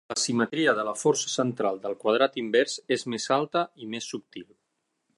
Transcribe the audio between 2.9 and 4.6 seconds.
és més alta i més subtil.